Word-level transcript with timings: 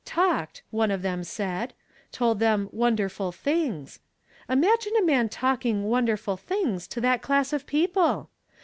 'Talked,' 0.03 0.63
one 0.71 0.89
of 0.89 1.03
them 1.03 1.23
said; 1.23 1.75
told 2.11 2.39
them 2.39 2.71
Mnmderfnl 2.75 3.35
thinos.' 3.35 3.99
Imagine 4.49 4.93
a 4.99 5.05
man 5.05 5.29
talking 5.29 5.83
'won 5.83 6.05
derful 6.05 6.37
thinprs' 6.37 6.87
to 6.89 7.01
that 7.01 7.21
class 7.21 7.53
of 7.53 7.67
people! 7.67 8.31